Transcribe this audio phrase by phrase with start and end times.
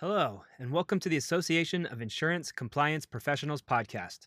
[0.00, 4.26] Hello, and welcome to the Association of Insurance Compliance Professionals podcast.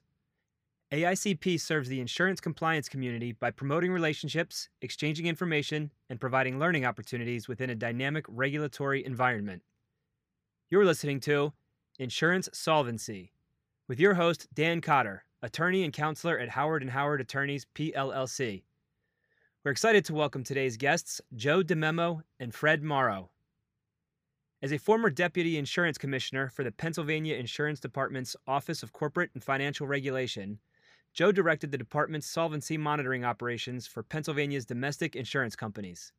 [0.94, 7.50] AICP serves the insurance compliance community by promoting relationships, exchanging information, and providing learning opportunities
[7.50, 9.62] within a dynamic regulatory environment.
[10.70, 11.52] You're listening to
[12.00, 13.34] Insurance Solvency
[13.90, 18.64] with your host Dan Cotter, attorney and counselor at Howard and Howard Attorneys PLLC.
[19.66, 23.32] We're excited to welcome today's guests, Joe DiMemmo and Fred Morrow.
[24.60, 29.44] As a former deputy insurance commissioner for the Pennsylvania Insurance Department's Office of Corporate and
[29.44, 30.58] Financial Regulation,
[31.14, 36.12] Joe directed the department's solvency monitoring operations for Pennsylvania's domestic insurance companies.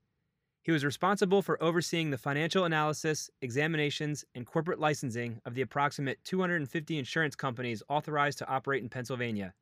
[0.63, 6.23] He was responsible for overseeing the financial analysis, examinations, and corporate licensing of the approximate
[6.23, 9.53] 250 insurance companies authorized to operate in Pennsylvania.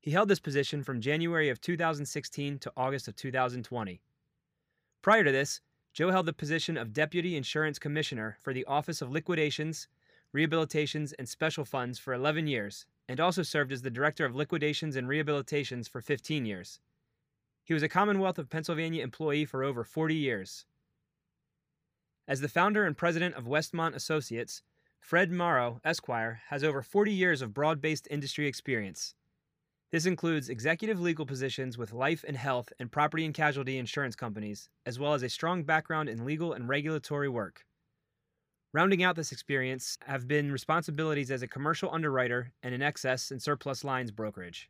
[0.00, 4.00] He held this position from January of 2016 to August of 2020.
[5.02, 5.60] Prior to this,
[5.92, 9.88] Joe held the position of Deputy Insurance Commissioner for the Office of Liquidations,
[10.34, 14.94] Rehabilitations, and Special Funds for 11 years and also served as the Director of Liquidations
[14.94, 16.78] and Rehabilitations for 15 years.
[17.64, 20.66] He was a Commonwealth of Pennsylvania employee for over 40 years.
[22.26, 24.62] As the founder and president of Westmont Associates,
[25.00, 29.14] Fred Morrow, Esquire, has over 40 years of broad based industry experience.
[29.90, 34.68] This includes executive legal positions with life and health and property and casualty insurance companies,
[34.84, 37.64] as well as a strong background in legal and regulatory work.
[38.74, 43.40] Rounding out this experience have been responsibilities as a commercial underwriter and an excess and
[43.40, 44.68] surplus lines brokerage.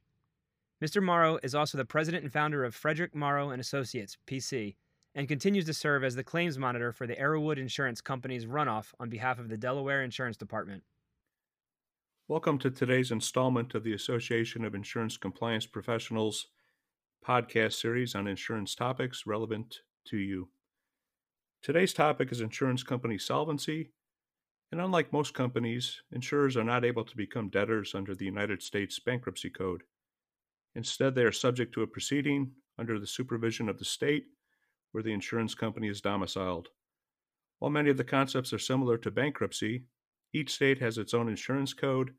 [0.80, 1.02] Mr.
[1.02, 4.77] Morrow is also the president and founder of Frederick Morrow and Associates, PC,
[5.16, 9.08] and continues to serve as the claims monitor for the Arrowood Insurance Company's runoff on
[9.08, 10.84] behalf of the Delaware Insurance Department.
[12.31, 16.48] Welcome to today's installment of the Association of Insurance Compliance Professionals
[17.27, 20.51] podcast series on insurance topics relevant to you.
[21.62, 23.93] Today's topic is insurance company solvency.
[24.71, 28.99] And unlike most companies, insurers are not able to become debtors under the United States
[28.99, 29.84] Bankruptcy Code.
[30.75, 34.27] Instead, they are subject to a proceeding under the supervision of the state
[34.93, 36.69] where the insurance company is domiciled.
[37.59, 39.84] While many of the concepts are similar to bankruptcy,
[40.33, 42.12] each state has its own insurance code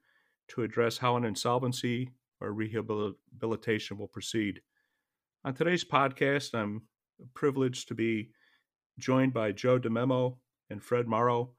[0.50, 2.10] to address how an insolvency
[2.42, 4.62] or rehabilitation will proceed.
[5.46, 6.82] On today's podcast, I'm
[7.34, 8.32] privileged to be
[8.98, 10.38] joined by Joe DiMemmo
[10.70, 11.52] and Fred Morrow,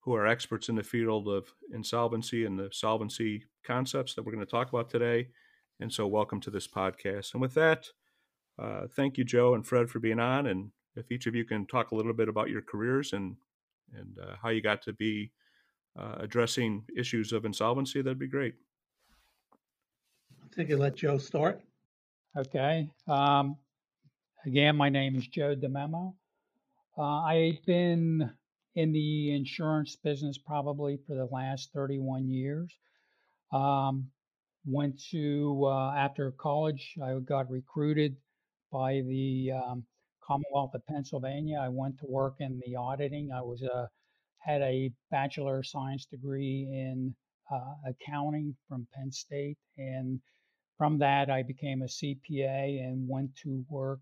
[0.00, 4.44] who are experts in the field of insolvency and the solvency concepts that we're going
[4.44, 5.28] to talk about today.
[5.80, 7.32] And so, welcome to this podcast.
[7.32, 7.86] And with that,
[8.58, 10.46] uh, thank you, Joe and Fred, for being on.
[10.46, 13.36] And if each of you can talk a little bit about your careers and
[13.92, 15.32] and uh, how you got to be
[15.98, 18.54] uh, addressing issues of insolvency, that'd be great.
[20.42, 21.60] I think you let Joe start.
[22.36, 22.88] Okay.
[23.08, 23.56] Um,
[24.46, 26.14] again, my name is Joe DiMemmo.
[26.96, 28.30] Uh, I've been
[28.76, 32.72] in the insurance business probably for the last 31 years.
[33.52, 34.10] Um,
[34.66, 38.16] went to, uh, after college, I got recruited
[38.72, 39.84] by the um,
[40.22, 41.58] Commonwealth of Pennsylvania.
[41.60, 43.30] I went to work in the auditing.
[43.30, 43.88] I was a,
[44.44, 47.14] had a Bachelor of Science degree in
[47.52, 49.56] uh, accounting from Penn State.
[49.78, 50.20] And
[50.78, 54.00] from that, I became a CPA and went to work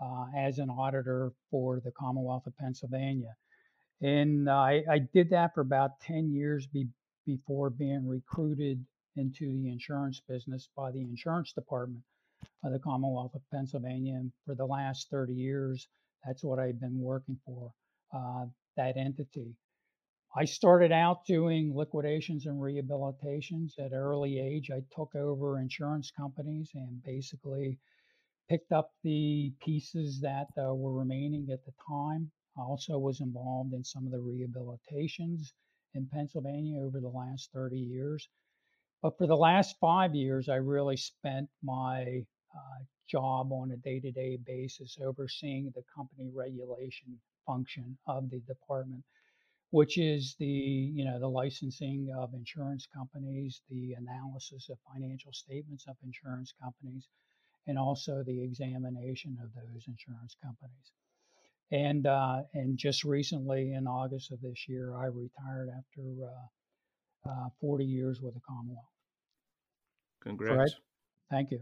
[0.00, 3.34] uh, as an auditor for the Commonwealth of Pennsylvania.
[4.00, 6.88] And I, I did that for about 10 years be,
[7.26, 8.84] before being recruited
[9.16, 12.02] into the insurance business by the insurance department
[12.64, 14.14] of the Commonwealth of Pennsylvania.
[14.14, 15.86] And for the last 30 years,
[16.26, 17.72] that's what I've been working for,
[18.14, 19.54] uh, that entity.
[20.34, 24.70] I started out doing liquidations and rehabilitations at early age.
[24.70, 27.78] I took over insurance companies and basically
[28.48, 32.30] picked up the pieces that uh, were remaining at the time.
[32.56, 35.52] I also was involved in some of the rehabilitations
[35.94, 38.26] in Pennsylvania over the last 30 years.
[39.02, 44.00] But for the last five years, I really spent my uh, job on a day
[44.00, 49.04] to day basis overseeing the company regulation function of the department
[49.72, 55.84] which is the you know the licensing of insurance companies the analysis of financial statements
[55.88, 57.08] of insurance companies
[57.66, 60.92] and also the examination of those insurance companies.
[61.70, 66.02] And uh, and just recently, in August of this year, I retired after
[67.26, 68.84] uh, uh, 40 years with the Commonwealth.
[70.22, 70.54] Congrats!
[70.54, 70.68] Fred,
[71.30, 71.60] thank you.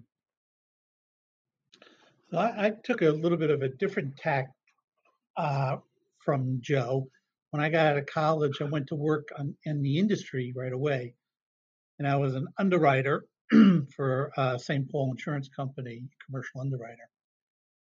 [2.31, 4.49] So I, I, took a little bit of a different tack
[5.37, 5.77] uh,
[6.25, 7.09] from Joe.
[7.51, 10.73] When I got out of college, I went to work on, in the industry right
[10.73, 11.15] away,
[11.99, 13.25] and I was an underwriter
[13.97, 14.91] for uh, St.
[14.91, 17.09] Paul Insurance Company, commercial underwriter.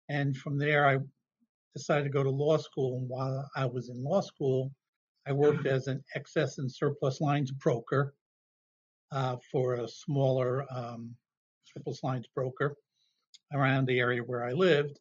[0.10, 0.98] And from there, I
[1.76, 2.98] decided to go to law school.
[2.98, 4.72] And while I was in law school,
[5.28, 8.16] I worked as an excess and surplus lines broker
[9.12, 11.16] uh, for a smaller um,
[11.66, 12.76] surplus lines broker
[13.54, 15.00] around the area where I lived.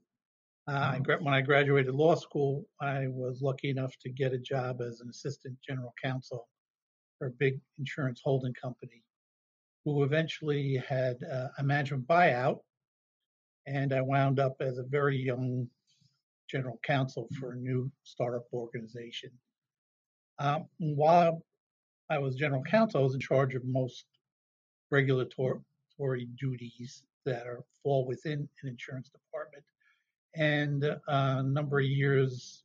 [0.71, 4.81] Uh, I, when I graduated law school, I was lucky enough to get a job
[4.81, 6.47] as an assistant general counsel
[7.19, 9.03] for a big insurance holding company,
[9.85, 12.61] who eventually had uh, a management buyout,
[13.67, 15.69] and I wound up as a very young
[16.49, 19.31] general counsel for a new startup organization.
[20.39, 21.43] Um, while
[22.11, 24.05] I was general counsel, I was in charge of most
[24.93, 29.65] regulatory duties that are fall within an insurance department.
[30.35, 32.62] And uh, a number of years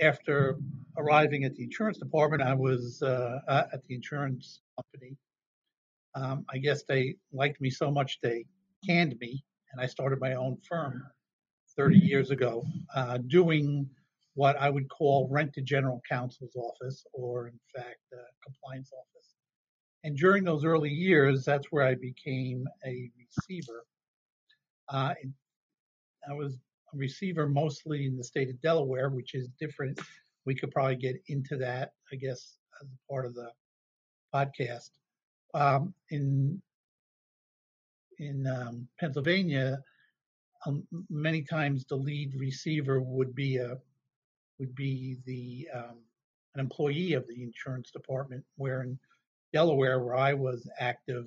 [0.00, 0.56] after
[0.96, 5.16] arriving at the insurance department, I was uh, at the insurance company.
[6.14, 8.44] Um, I guess they liked me so much they
[8.86, 11.02] canned me, and I started my own firm
[11.76, 12.64] 30 years ago,
[12.94, 13.88] uh, doing
[14.34, 19.34] what I would call rent to general counsel's office, or in fact, uh, compliance office.
[20.02, 23.84] And during those early years, that's where I became a receiver.
[24.88, 25.14] Uh,
[26.28, 26.54] I was
[26.92, 30.00] a receiver mostly in the state of Delaware, which is different.
[30.44, 33.50] We could probably get into that, I guess, as a part of the
[34.34, 34.90] podcast.
[35.54, 36.60] Um, in
[38.18, 39.78] in um, Pennsylvania,
[40.66, 43.78] um, many times the lead receiver would be a
[44.58, 45.98] would be the um,
[46.54, 48.98] an employee of the insurance department, where in
[49.52, 51.26] Delaware, where I was active,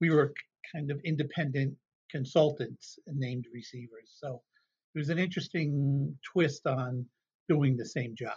[0.00, 0.32] we were
[0.72, 1.74] kind of independent
[2.10, 4.16] consultants named receivers.
[4.18, 4.42] So
[4.94, 7.06] it was an interesting twist on
[7.48, 8.36] doing the same job.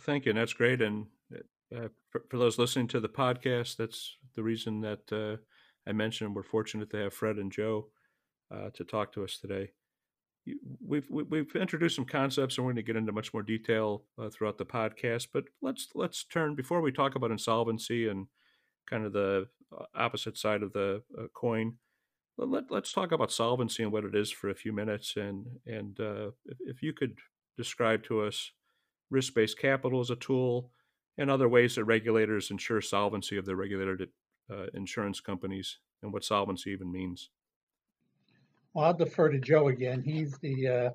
[0.00, 0.30] Thank you.
[0.30, 0.82] And that's great.
[0.82, 1.06] And
[1.74, 5.36] uh, for, for, those listening to the podcast, that's the reason that uh,
[5.88, 7.88] I mentioned we're fortunate to have Fred and Joe
[8.54, 9.70] uh, to talk to us today
[10.84, 14.28] we've we've introduced some concepts and we're going to get into much more detail uh,
[14.30, 18.26] throughout the podcast but let's let's turn before we talk about insolvency and
[18.88, 19.46] kind of the
[19.76, 21.74] uh, opposite side of the uh, coin
[22.38, 25.98] let, let's talk about solvency and what it is for a few minutes and and
[26.00, 27.16] uh, if, if you could
[27.56, 28.52] describe to us
[29.10, 30.70] risk-based capital as a tool
[31.18, 34.08] and other ways that regulators ensure solvency of their regulated
[34.50, 37.30] uh, insurance companies and what solvency even means
[38.76, 40.02] well, I'll defer to Joe again.
[40.02, 40.90] He's the uh,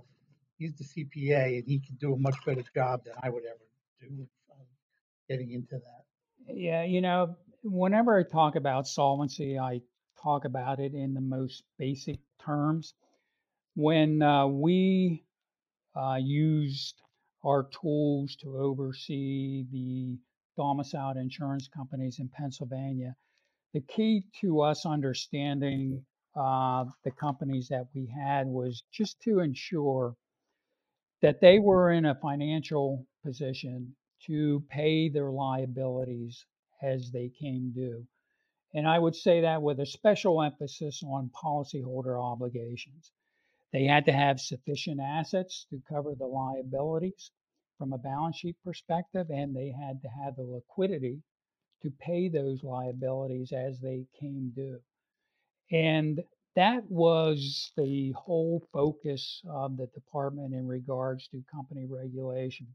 [0.59, 3.57] he's the CPA, and he can do a much better job than I would ever
[3.99, 4.65] do um,
[5.27, 6.53] getting into that.
[6.53, 9.81] Yeah, you know, whenever I talk about solvency, I
[10.21, 12.93] talk about it in the most basic terms.
[13.75, 15.23] When uh, we
[15.95, 17.01] uh, used
[17.43, 20.17] our tools to oversee the
[20.57, 23.15] domiciled insurance companies in Pennsylvania,
[23.73, 26.03] the key to us understanding
[26.35, 30.15] uh, the companies that we had was just to ensure
[31.21, 33.95] that they were in a financial position
[34.25, 36.45] to pay their liabilities
[36.81, 38.05] as they came due.
[38.73, 43.11] And I would say that with a special emphasis on policyholder obligations.
[43.73, 47.31] They had to have sufficient assets to cover the liabilities
[47.77, 51.21] from a balance sheet perspective, and they had to have the liquidity
[51.81, 54.79] to pay those liabilities as they came due.
[55.71, 56.21] And
[56.55, 62.67] that was the whole focus of the department in regards to company regulation,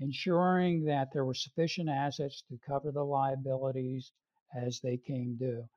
[0.00, 4.12] ensuring that there were sufficient assets to cover the liabilities
[4.54, 5.68] as they came due.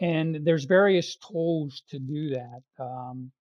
[0.00, 2.62] And there's various tools to do that.
[2.78, 3.32] Um,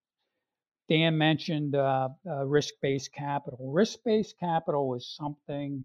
[0.87, 3.71] Dan mentioned uh, uh, risk-based capital.
[3.71, 5.83] Risk-based capital is something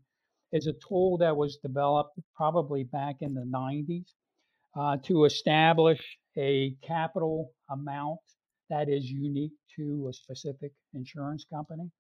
[0.53, 4.13] is a tool that was developed probably back in the 90s
[4.77, 8.21] uh, to establish a capital amount
[8.69, 11.91] that is unique to a specific insurance company.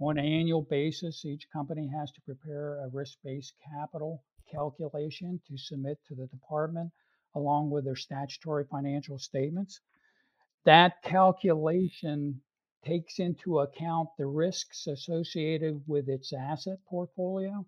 [0.00, 5.56] On an annual basis, each company has to prepare a risk based capital calculation to
[5.56, 6.90] submit to the department
[7.34, 9.80] along with their statutory financial statements.
[10.64, 12.40] That calculation
[12.84, 17.66] takes into account the risks associated with its asset portfolio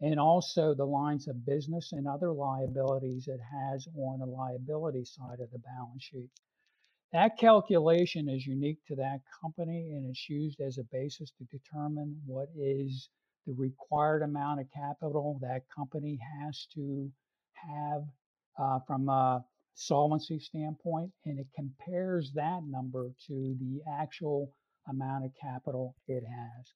[0.00, 5.40] and also the lines of business and other liabilities it has on the liability side
[5.40, 6.30] of the balance sheet.
[7.12, 12.20] That calculation is unique to that company and it's used as a basis to determine
[12.26, 13.08] what is
[13.46, 17.10] the required amount of capital that company has to
[17.54, 18.02] have
[18.58, 24.52] uh, from a solvency standpoint, and it compares that number to the actual
[24.88, 26.72] amount of capital it has.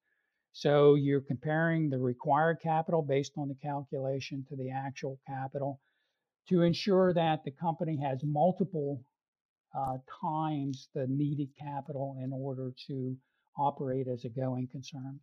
[0.53, 5.81] So you're comparing the required capital based on the calculation to the actual capital
[6.49, 9.00] to ensure that the company has multiple
[9.77, 13.17] uh, times the needed capital in order to
[13.57, 15.21] operate as a going concern.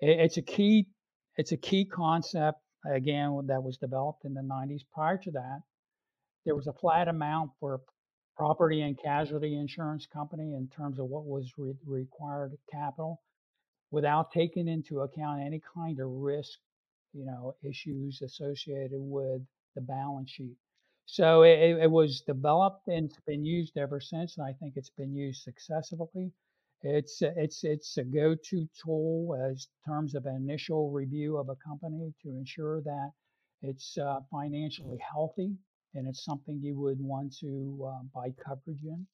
[0.00, 0.88] It's a key
[1.36, 4.82] it's a key concept again that was developed in the 90s.
[4.92, 5.60] Prior to that,
[6.44, 7.80] there was a flat amount for
[8.36, 13.20] property and casualty insurance company in terms of what was re- required capital
[13.90, 16.58] without taking into account any kind of risk,
[17.12, 19.42] you know, issues associated with
[19.74, 20.56] the balance sheet.
[21.06, 24.90] So it, it was developed and it's been used ever since, and I think it's
[24.90, 26.32] been used successfully.
[26.82, 32.14] It's it's it's a go-to tool as terms of an initial review of a company
[32.22, 33.12] to ensure that
[33.62, 35.56] it's uh, financially healthy
[35.94, 39.06] and it's something you would want to uh, buy coverage in.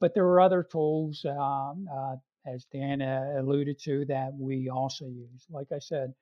[0.00, 5.06] But there are other tools, um, uh, as Dan uh, alluded to, that we also
[5.06, 5.46] use.
[5.50, 6.14] Like I said,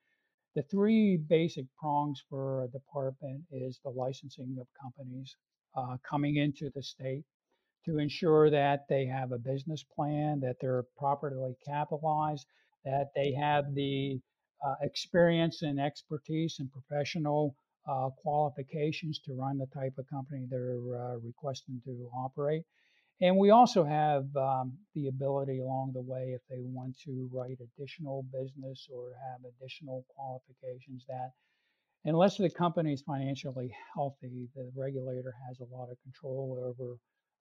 [0.55, 5.35] the three basic prongs for a department is the licensing of companies
[5.75, 7.25] uh, coming into the state
[7.85, 12.47] to ensure that they have a business plan, that they're properly capitalized,
[12.83, 14.19] that they have the
[14.65, 17.55] uh, experience and expertise and professional
[17.87, 22.63] uh, qualifications to run the type of company they're uh, requesting to operate.
[23.21, 27.59] And we also have um, the ability along the way, if they want to write
[27.61, 31.31] additional business or have additional qualifications, that
[32.03, 36.97] unless the company is financially healthy, the regulator has a lot of control over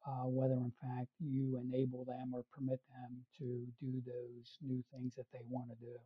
[0.06, 5.14] uh, whether in fact you enable them or permit them to do those new things
[5.16, 5.96] that they want to do.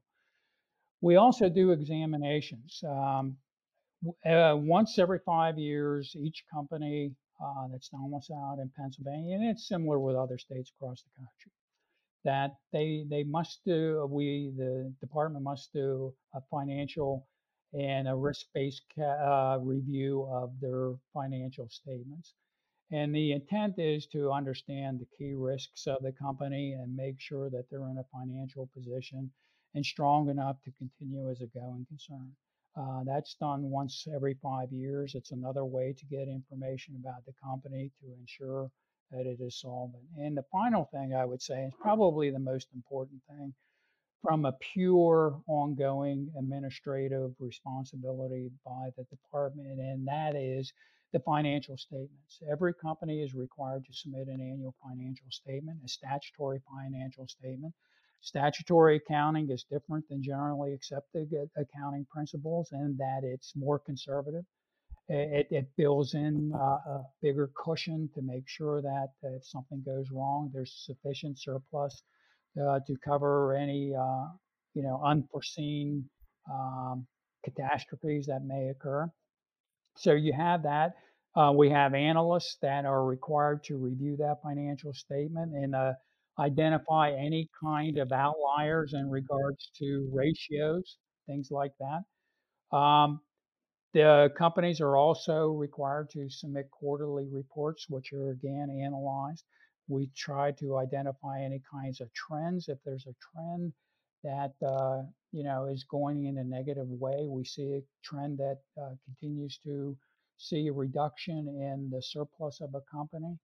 [1.00, 2.82] We also do examinations.
[2.86, 3.36] Um,
[4.24, 7.12] uh, once every five years, each company
[7.44, 11.52] uh, that's domiciled in Pennsylvania, and it's similar with other states across the country,
[12.24, 14.06] that they they must do.
[14.10, 17.26] We the department must do a financial
[17.74, 22.34] and a risk-based uh, review of their financial statements.
[22.90, 27.50] And the intent is to understand the key risks of the company and make sure
[27.50, 29.30] that they're in a financial position
[29.74, 32.32] and strong enough to continue as a going concern.
[32.76, 35.14] Uh, that's done once every five years.
[35.14, 38.70] It's another way to get information about the company to ensure
[39.10, 40.04] that it is solvent.
[40.16, 43.52] And the final thing I would say is probably the most important thing
[44.22, 50.72] from a pure ongoing administrative responsibility by the department, and that is
[51.12, 52.40] the financial statements.
[52.50, 57.74] Every company is required to submit an annual financial statement, a statutory financial statement.
[58.20, 64.44] Statutory accounting is different than generally accepted accounting principles in that it's more conservative.
[65.08, 70.10] It, it builds in uh, a bigger cushion to make sure that if something goes
[70.10, 72.02] wrong, there's sufficient surplus
[72.60, 74.26] uh, to cover any uh,
[74.74, 76.04] you know unforeseen
[76.52, 77.06] um,
[77.44, 79.10] catastrophes that may occur.
[79.98, 80.94] So you have that.
[81.34, 85.92] Uh, we have analysts that are required to review that financial statement and uh,
[86.38, 92.76] identify any kind of outliers in regards to ratios, things like that.
[92.76, 93.20] Um,
[93.92, 99.44] the companies are also required to submit quarterly reports, which are again analyzed.
[99.88, 102.68] We try to identify any kinds of trends.
[102.68, 103.72] If there's a trend
[104.24, 107.26] that uh, you know is going in a negative way.
[107.28, 109.96] We see a trend that uh, continues to
[110.36, 113.38] see a reduction in the surplus of a company.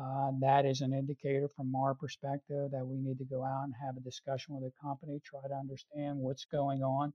[0.00, 3.74] Uh, that is an indicator from our perspective that we need to go out and
[3.84, 7.12] have a discussion with the company, try to understand what's going on,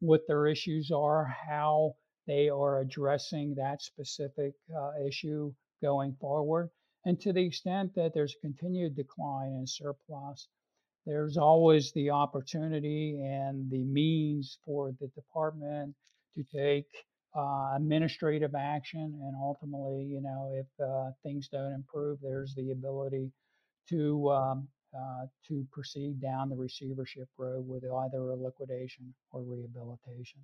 [0.00, 1.94] what their issues are, how
[2.26, 6.68] they are addressing that specific uh, issue going forward.
[7.06, 10.48] And to the extent that there's a continued decline in surplus,
[11.06, 15.94] there's always the opportunity and the means for the department
[16.34, 16.86] to take
[17.36, 23.30] uh, administrative action and ultimately you know if uh, things don't improve there's the ability
[23.88, 30.40] to um, uh, to proceed down the receivership road with either a liquidation or rehabilitation.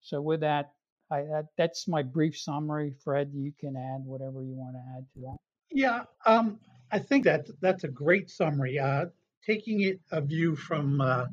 [0.00, 0.72] So with that
[1.10, 2.92] I, that, that's my brief summary.
[3.04, 5.36] Fred you can add whatever you want to add to that.
[5.70, 6.58] Yeah um,
[6.90, 8.78] i think that that's a great summary.
[8.78, 9.06] Uh,
[9.44, 11.26] taking it a view from uh,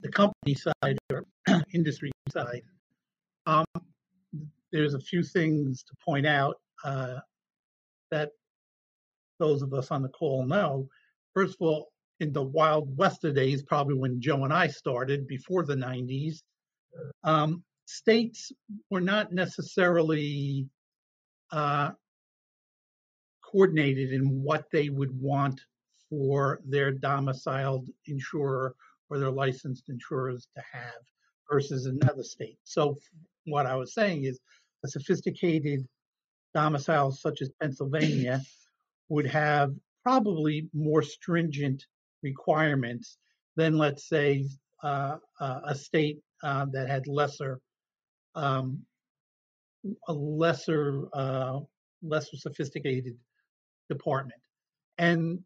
[0.00, 1.24] the company side or
[1.74, 2.62] industry side,
[3.46, 3.64] um,
[4.72, 7.18] there's a few things to point out uh,
[8.10, 8.30] that
[9.38, 10.88] those of us on the call know.
[11.34, 15.64] First of all, in the Wild West days, probably when Joe and I started before
[15.64, 16.42] the 90s,
[17.24, 18.52] um, states
[18.90, 20.68] were not necessarily
[21.50, 21.90] uh,
[23.44, 25.60] coordinated in what they would want
[26.12, 28.74] for their domiciled insurer
[29.08, 31.00] or their licensed insurers to have
[31.50, 32.58] versus another state.
[32.64, 32.98] So,
[33.46, 34.38] what I was saying is
[34.84, 35.88] a sophisticated
[36.52, 38.42] domicile such as Pennsylvania
[39.08, 41.82] would have probably more stringent
[42.22, 43.16] requirements
[43.56, 44.44] than, let's say,
[44.82, 47.58] uh, uh, a state uh, that had lesser,
[48.34, 48.80] um,
[50.08, 51.60] a lesser, uh,
[52.02, 53.16] lesser sophisticated
[53.88, 54.40] department.
[54.98, 55.40] And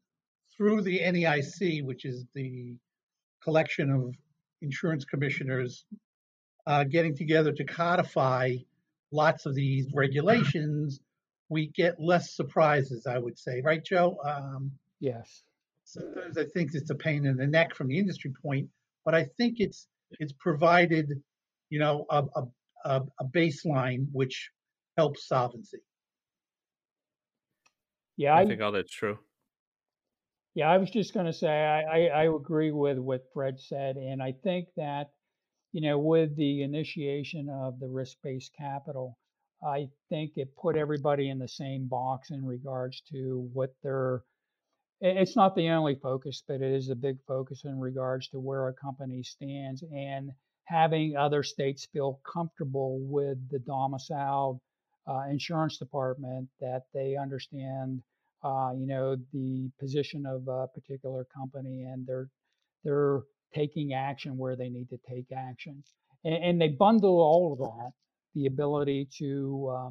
[0.56, 2.76] through the NAIC, which is the
[3.42, 4.14] collection of
[4.62, 5.84] insurance commissioners
[6.66, 8.56] uh, getting together to codify
[9.12, 11.00] lots of these regulations,
[11.48, 13.62] we get less surprises, I would say.
[13.64, 14.18] Right, Joe?
[14.24, 15.42] Um, Yes.
[15.84, 18.68] sometimes I think it's a pain in the neck from the industry point,
[19.04, 19.86] but I think it's
[20.18, 21.12] it's provided,
[21.70, 22.42] you know, a, a,
[22.86, 24.50] a a baseline which
[24.96, 25.78] helps solvency.
[28.16, 29.18] Yeah, I I, think all that's true.
[30.56, 33.96] Yeah, I was just going to say I, I, I agree with what Fred said,
[33.96, 35.10] and I think that
[35.72, 39.18] you know with the initiation of the risk-based capital,
[39.62, 44.24] I think it put everybody in the same box in regards to what their
[45.02, 48.68] it's not the only focus, but it is a big focus in regards to where
[48.68, 50.30] a company stands and
[50.64, 54.58] having other states feel comfortable with the domiciled
[55.06, 58.02] uh, insurance department that they understand,
[58.44, 62.28] uh, you know, the position of a particular company and they're
[62.84, 63.22] they're
[63.54, 65.82] taking action where they need to take action,
[66.24, 67.92] and, and they bundle all of that,
[68.34, 69.90] the ability to uh,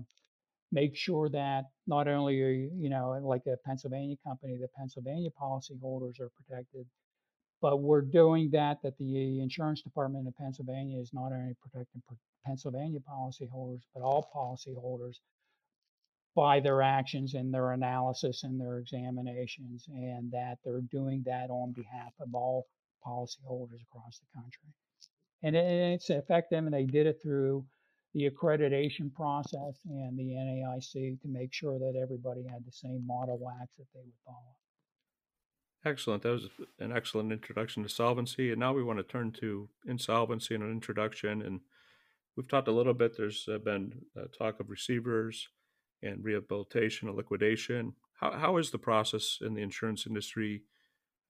[0.71, 5.29] make sure that not only are you, you know, like a Pennsylvania company, the Pennsylvania
[5.41, 6.85] policyholders are protected,
[7.61, 12.01] but we're doing that, that the insurance department in Pennsylvania is not only protecting
[12.45, 15.15] Pennsylvania policyholders, but all policyholders
[16.35, 21.71] by their actions and their analysis and their examinations, and that they're doing that on
[21.71, 22.67] behalf of all
[23.05, 24.69] policyholders across the country.
[25.43, 27.65] And it- and it's effective, and they did it through
[28.13, 33.37] the accreditation process and the NAIC to make sure that everybody had the same model
[33.37, 34.55] wax that they would follow.
[35.83, 36.23] Excellent.
[36.23, 36.49] That was
[36.79, 38.51] an excellent introduction to solvency.
[38.51, 41.41] And now we want to turn to insolvency and an introduction.
[41.41, 41.61] And
[42.35, 43.17] we've talked a little bit.
[43.17, 45.47] There's been uh, talk of receivers
[46.01, 47.93] and rehabilitation and liquidation.
[48.19, 50.63] How, how is the process in the insurance industry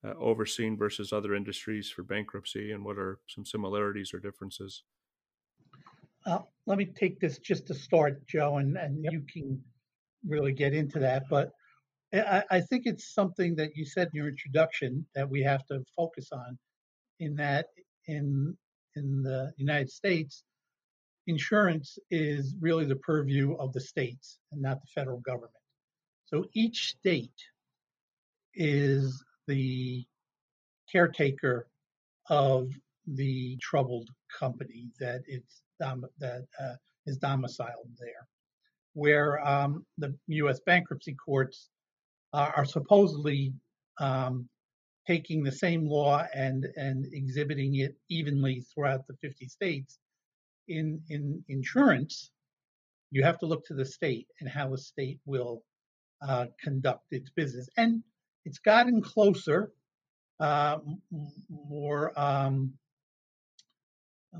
[0.04, 2.71] uh, overseen versus other industries for bankruptcy?
[2.71, 4.84] And what are some similarities or differences?
[6.25, 9.13] Uh, let me take this just to start, Joe, and, and Yep.
[9.13, 9.63] you can
[10.28, 11.23] really get into that.
[11.30, 11.51] But
[12.13, 15.65] I, I I think it's something that you said in your introduction that we have
[15.67, 16.58] to focus on.
[17.19, 17.67] In that,
[18.08, 18.58] in
[18.95, 20.43] in the United States,
[21.27, 25.53] insurance is really the purview of the states and not the federal government.
[26.25, 27.41] So each state
[28.53, 30.05] is the
[30.91, 31.67] caretaker
[32.29, 32.71] of
[33.07, 34.09] the troubled
[34.39, 38.27] company that it's dom- that uh, is domiciled there,
[38.93, 40.59] where um, the U.S.
[40.65, 41.69] bankruptcy courts
[42.33, 43.53] are, are supposedly
[43.99, 44.47] um,
[45.07, 49.99] taking the same law and and exhibiting it evenly throughout the 50 states.
[50.67, 52.32] In in insurance,
[53.12, 55.63] you have to look to the state and how a state will
[56.28, 58.04] uh, conduct its business, and
[58.45, 59.71] it's gotten closer,
[60.39, 60.80] uh,
[61.49, 62.13] more.
[62.19, 62.73] Um,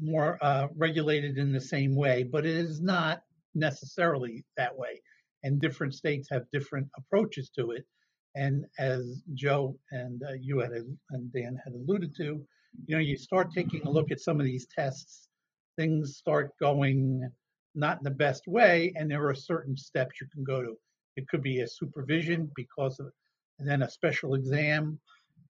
[0.02, 3.22] more uh, regulated in the same way, but it is not
[3.54, 5.02] necessarily that way.
[5.44, 7.86] And different states have different approaches to it.
[8.36, 12.46] And as Joe and uh, you had and Dan had alluded to,
[12.88, 15.30] you know, you start taking a look at some of these tests,
[15.78, 17.30] things start going
[17.76, 20.76] not in the best way, and there are certain steps you can go to.
[21.18, 23.12] It could be a supervision because of,
[23.60, 25.00] and then a special exam,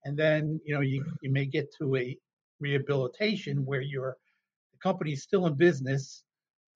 [0.04, 2.16] and then you know you you may get to a
[2.60, 4.16] rehabilitation where you're
[4.72, 6.24] the company's still in business,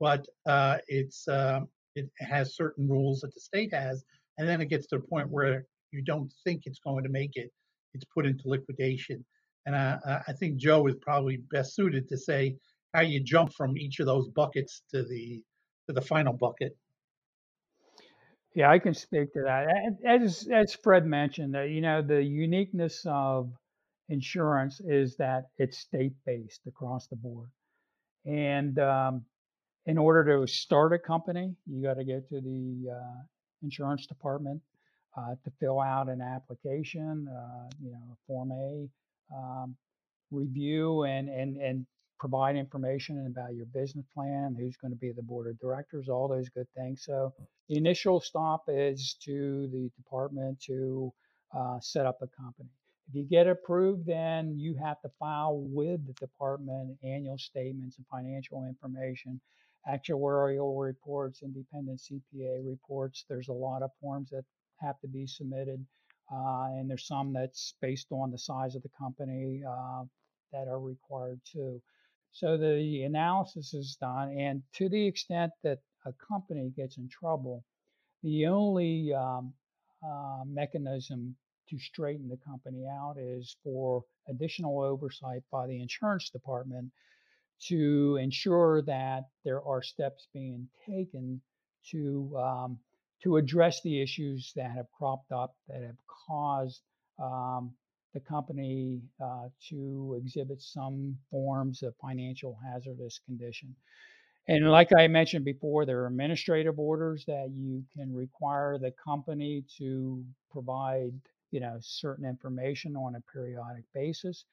[0.01, 4.05] but uh, it's um, it has certain rules that the state has,
[4.39, 7.37] and then it gets to the point where you don't think it's going to make
[7.37, 7.51] it.
[7.95, 9.25] It's put into liquidation,
[9.67, 12.57] and I- I think Joe is probably best suited to say
[12.93, 15.43] how you jump from each of those buckets to the
[15.87, 16.77] to the final bucket.
[18.55, 19.67] Yeah, I can speak to that.
[20.05, 23.53] As as Fred mentioned, uh, you know, the uniqueness of
[24.09, 27.49] insurance is that it's state based across the board.
[28.27, 29.25] And um,
[29.87, 33.23] in order to start a company, you got to go to the uh,
[33.63, 34.61] insurance department
[35.17, 38.89] uh, to fill out an application, uh, you know, Form A,
[39.35, 39.77] um,
[40.31, 41.87] review and, and, and
[42.21, 46.29] provide information about your business plan, who's going to be the board of directors, all
[46.29, 47.03] those good things.
[47.03, 47.33] So
[47.69, 51.13] the initial stop is to the department to
[51.57, 52.69] uh, set up a company.
[53.09, 58.07] If you get approved, then you have to file with the department annual statements and
[58.07, 59.41] financial information,
[59.91, 63.25] actuarial reports, independent CPA reports.
[63.29, 64.45] There's a lot of forms that
[64.77, 65.85] have to be submitted,
[66.31, 70.05] uh, and there's some that's based on the size of the company uh,
[70.53, 71.81] that are required too.
[72.33, 77.65] So the analysis is done, and to the extent that a company gets in trouble,
[78.23, 79.53] the only um,
[80.03, 81.37] uh, mechanism
[81.69, 86.91] to straighten the company out is for additional oversight by the insurance department
[87.69, 91.41] to ensure that there are steps being taken
[91.91, 92.79] to um,
[93.23, 96.81] to address the issues that have cropped up that have caused
[97.19, 97.73] um,
[98.13, 103.75] the company uh, to exhibit some forms of financial hazardous condition.
[104.49, 109.65] And like I mentioned before, there are administrative orders that you can require the company
[109.79, 111.13] to provide,
[111.53, 114.45] you know, certain information on a periodic basis,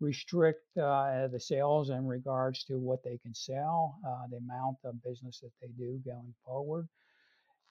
[0.00, 5.02] restrict uh, the sales in regards to what they can sell, uh, the amount of
[5.02, 6.86] business that they do going forward.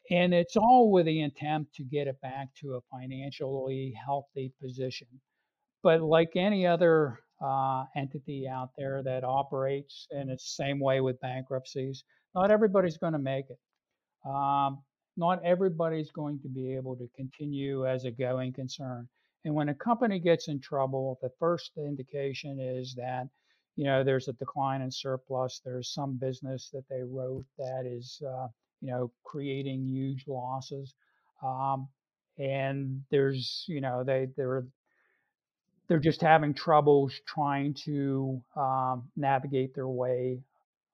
[0.10, 5.08] And it's all with the intent to get it back to a financially healthy position.
[5.86, 11.21] But like any other uh, entity out there that operates in the same way with
[11.21, 13.60] bankruptcies, not everybody's going to make it.
[14.28, 14.82] Um,
[15.15, 19.08] not everybody's going to be able to continue as a going concern.
[19.45, 23.28] And when a company gets in trouble, the first indication is that,
[23.76, 25.62] you know, there's a decline in surplus.
[25.63, 28.48] There's some business that they wrote that is uh,
[28.82, 30.95] you know, creating huge losses.
[31.43, 31.88] Um,
[32.39, 34.65] and there's, you know, they they're
[35.88, 40.39] they're just having troubles trying to um, navigate their way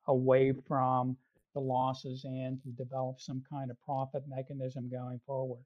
[0.08, 1.18] away from
[1.54, 5.62] the losses and to develop some kind of profit mechanism going forward.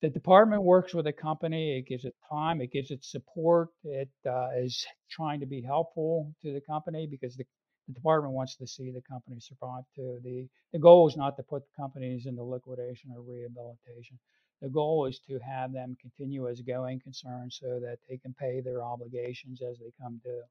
[0.00, 1.78] The department works with the company.
[1.78, 2.60] It gives it time.
[2.60, 3.70] It gives it support.
[3.82, 7.44] It uh, is trying to be helpful to the company because the
[7.88, 10.20] the department wants to see the company survive too.
[10.22, 14.18] The the goal is not to put the companies into liquidation or rehabilitation.
[14.60, 18.60] The goal is to have them continue as going concerns so that they can pay
[18.60, 20.42] their obligations as they come due.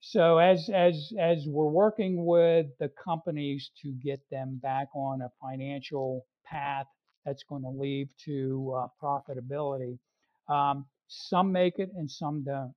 [0.00, 5.30] So as as as we're working with the companies to get them back on a
[5.40, 6.86] financial path
[7.24, 9.98] that's going to lead to uh, profitability,
[10.48, 12.74] um, some make it and some don't.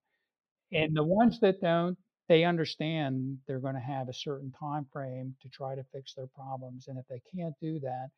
[0.72, 5.36] And the ones that don't, they understand they're going to have a certain time frame
[5.42, 8.10] to try to fix their problems and if they can't do that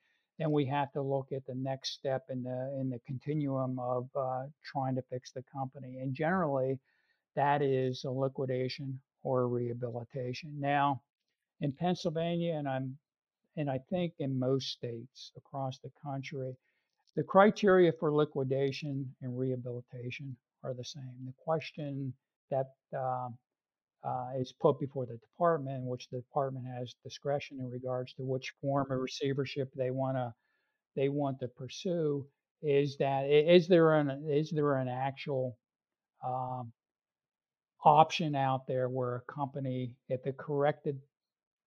[0.41, 4.10] then we have to look at the next step in the in the continuum of
[4.15, 6.80] uh, trying to fix the company and generally
[7.36, 10.51] that is a liquidation or a rehabilitation.
[10.60, 11.01] Now
[11.62, 12.97] in pennsylvania and i'm
[13.56, 16.56] and i think in most states across the country
[17.15, 21.13] the criteria for liquidation and rehabilitation are the same.
[21.25, 22.13] The question
[22.49, 23.30] that uh,
[24.04, 28.54] uh, is put before the department, which the department has discretion in regards to which
[28.62, 30.34] form of receivership they want to
[30.96, 32.26] they want to pursue.
[32.62, 35.58] Is that is there an is there an actual
[36.26, 36.72] um,
[37.84, 41.00] option out there where a company, if it corrected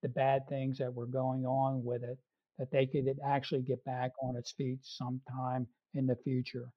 [0.02, 2.18] the bad things that were going on with it,
[2.58, 6.68] that they could actually get back on its feet sometime in the future.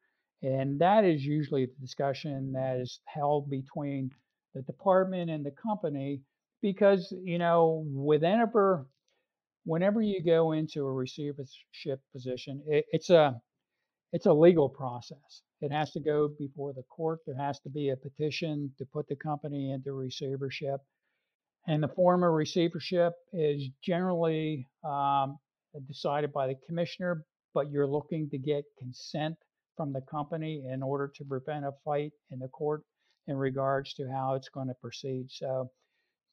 [0.41, 4.12] And that is usually the discussion that is held between
[4.53, 6.21] the department and the company
[6.62, 8.88] because you know whenever
[9.65, 13.39] whenever you go into a receivership position it, it's a
[14.13, 15.41] it's a legal process.
[15.60, 17.19] It has to go before the court.
[17.27, 20.79] There has to be a petition to put the company into receivership.
[21.67, 25.38] And the form of receivership is generally um,
[25.88, 27.25] decided by the commissioner
[27.57, 29.36] but you're looking to get consent
[29.75, 32.83] from the company in order to prevent a fight in the court
[33.27, 35.29] in regards to how it's going to proceed.
[35.29, 35.69] So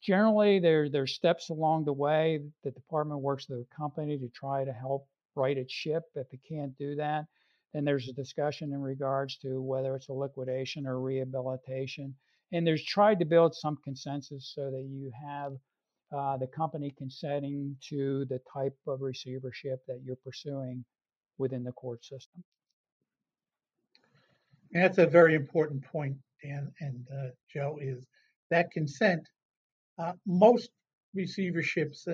[0.02, 2.40] generally there there's steps along the way.
[2.62, 6.04] The department works with the company to try to help right its ship.
[6.14, 7.26] If it can't do that,
[7.72, 12.14] then there's a discussion in regards to whether it's a liquidation or rehabilitation.
[12.52, 15.54] And there's tried to build some consensus so that you have
[16.14, 20.84] uh, the company consenting to the type of receivership that you're pursuing
[21.38, 22.44] within the court system.
[24.72, 28.06] And that's a very important point Dan and uh, Joe, is
[28.50, 29.26] that consent.
[29.98, 30.70] Uh, most
[31.16, 32.06] receiverships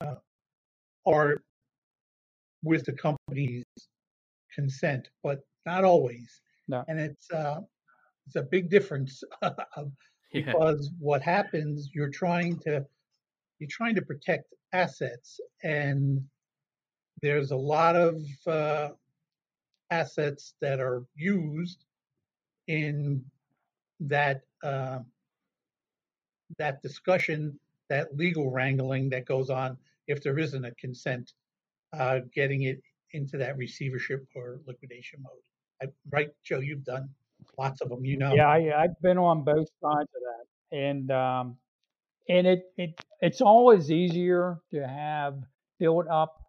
[0.00, 0.14] uh,
[1.06, 1.42] are
[2.62, 3.64] with the company's
[4.54, 6.40] consent, but not always.
[6.68, 6.84] No.
[6.88, 7.60] And it's uh,
[8.26, 9.22] it's a big difference
[10.32, 10.98] because yeah.
[10.98, 12.84] what happens, you're trying to
[13.58, 16.22] you're trying to protect assets, and
[17.22, 18.88] there's a lot of uh,
[19.90, 21.84] assets that are used
[22.68, 23.24] in
[24.00, 24.98] that uh,
[26.58, 31.32] that discussion, that legal wrangling that goes on if there isn't a consent,
[31.92, 32.80] uh, getting it
[33.12, 35.42] into that receivership or liquidation mode.
[35.82, 36.60] I, right, Joe?
[36.60, 37.08] You've done
[37.58, 38.34] lots of them, you know.
[38.34, 41.56] Yeah, I, have been on both sides of that, and um,
[42.28, 45.38] and it, it it's always easier to have
[45.78, 46.40] built up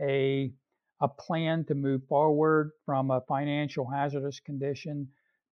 [0.00, 0.52] a
[1.00, 5.08] a plan to move forward from a financial hazardous condition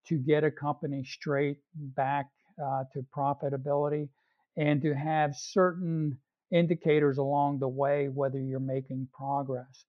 [0.08, 2.26] to get a company straight back
[2.62, 4.08] uh, to profitability
[4.56, 6.18] and to have certain
[6.52, 9.84] indicators along the way whether you're making progress.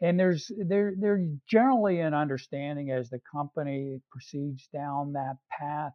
[0.00, 5.92] And there's there there's generally an understanding as the company proceeds down that path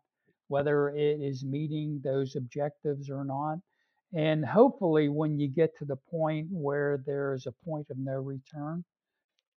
[0.47, 3.57] whether it is meeting those objectives or not.
[4.13, 8.17] And hopefully when you get to the point where there is a point of no
[8.19, 8.83] return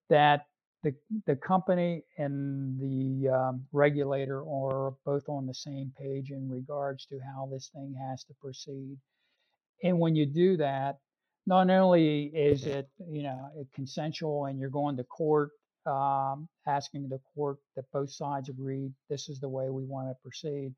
[0.09, 0.45] that
[0.85, 0.95] the
[1.25, 7.19] the company and the um, regulator are both on the same page in regards to
[7.19, 8.95] how this thing has to proceed.
[9.83, 10.99] And when you do that
[11.47, 15.49] not only is it you know consensual and you're going to court
[15.87, 20.15] um, asking the court that both sides agreed this is the way we want to
[20.21, 20.71] proceed.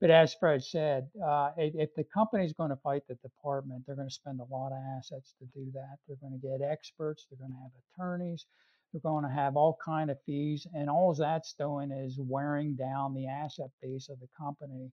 [0.00, 3.96] But as fred said uh, if the company is going to fight the department they're
[3.96, 5.96] going to spend a lot of assets to do that.
[6.08, 8.46] They're going to get experts they're going to have attorneys
[8.94, 13.14] they're going to have all kind of fees and all that's doing is wearing down
[13.14, 14.90] the asset base of the company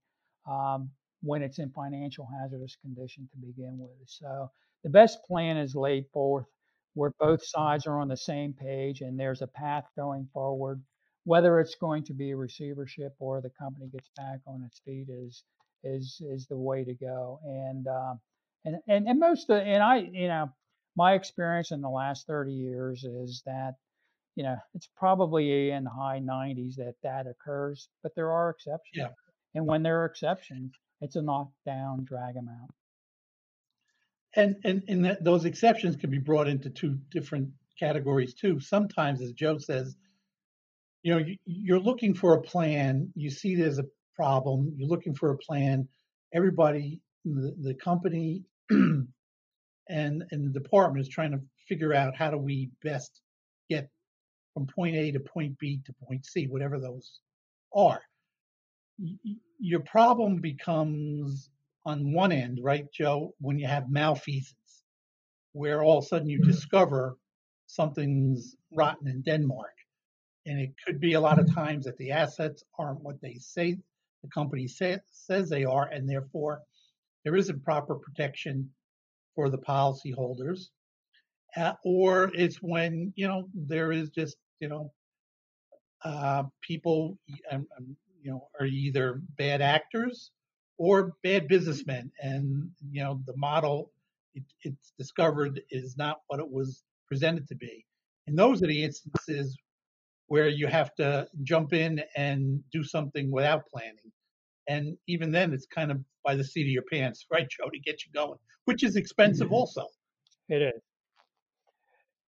[0.49, 0.89] um,
[1.21, 4.49] when it's in financial hazardous condition to begin with so
[4.83, 6.45] the best plan is laid forth
[6.93, 10.81] where both sides are on the same page and there's a path going forward.
[11.23, 15.07] Whether it's going to be a receivership or the company gets back on its feet
[15.09, 15.43] is
[15.83, 17.39] is is the way to go.
[17.45, 18.15] And uh,
[18.65, 20.49] and and and most of, and I you know
[20.97, 23.75] my experience in the last 30 years is that
[24.36, 28.94] you know it's probably in the high 90s that that occurs, but there are exceptions.
[28.94, 29.10] Yeah.
[29.54, 32.70] And when there are exceptions, it's a knockdown, drag them out
[34.36, 38.60] and and and that, those exceptions can be brought into two different categories too.
[38.60, 39.96] Sometimes, as Joe says,
[41.04, 43.12] you know, you, are looking for a plan.
[43.15, 44.74] You see there's a problem.
[44.78, 45.88] You're looking for a plan.
[46.34, 49.08] Everybody, the, the company, and
[49.89, 53.22] and the department is trying to figure out how do we best
[54.53, 57.19] from point A to point B to point C, whatever those
[57.73, 58.01] are.
[59.59, 61.49] Your problem becomes
[61.85, 64.83] on one end, right, Joe, when you have malfeasance,
[65.53, 66.51] where all of a sudden you mm-hmm.
[66.51, 67.17] discover
[67.67, 69.73] something's rotten in Denmark.
[70.45, 73.77] And it could be a lot of times that the assets aren't what they say
[74.21, 76.61] the company say, says they are, and therefore
[77.23, 78.69] there isn't proper protection
[79.35, 80.69] for the policyholders.
[81.57, 84.91] Uh, or it's when, you know, there is just, you know,
[86.03, 87.17] uh, people,
[87.51, 90.31] um, um, you know, are either bad actors
[90.77, 92.11] or bad businessmen.
[92.21, 93.91] And you know, the model
[94.33, 97.85] it, it's discovered is not what it was presented to be.
[98.27, 99.57] And those are the instances
[100.27, 104.11] where you have to jump in and do something without planning.
[104.67, 107.79] And even then, it's kind of by the seat of your pants, right, Joe, to
[107.79, 109.55] get you going, which is expensive mm-hmm.
[109.55, 109.85] also.
[110.49, 110.81] It is.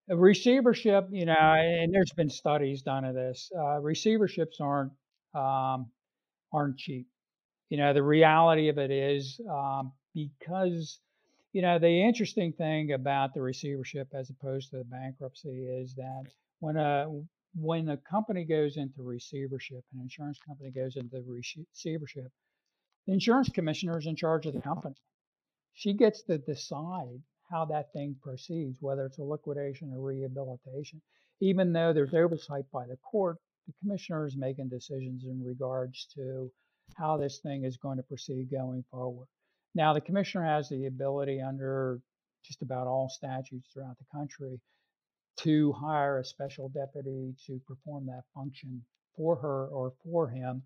[0.09, 3.49] Receivership, you know, and there's been studies done of this.
[3.55, 4.91] Uh, receiverships aren't
[5.33, 5.89] um,
[6.51, 7.07] aren't cheap
[7.73, 10.99] you know, the reality of it is um, because,
[11.53, 16.25] you know, the interesting thing about the receivership as opposed to the bankruptcy is that
[16.59, 17.07] when a
[17.55, 22.31] when a company goes into receivership, an insurance company goes into receivership,
[23.07, 24.95] the insurance commissioner is in charge of the company.
[25.73, 27.21] She gets to decide
[27.53, 30.99] how that thing proceeds, whether it's a liquidation or rehabilitation.
[31.39, 33.37] Even though there's oversight by the court,
[33.67, 36.51] the commissioner is making decisions in regards to
[36.95, 39.27] how this thing is going to proceed going forward.
[39.75, 42.01] Now, the commissioner has the ability under
[42.43, 44.59] just about all statutes throughout the country
[45.37, 48.83] to hire a special deputy to perform that function
[49.15, 50.63] for her or for him.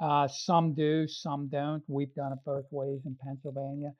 [0.00, 1.82] Uh, some do, some don't.
[1.86, 3.92] We've done it both ways in Pennsylvania,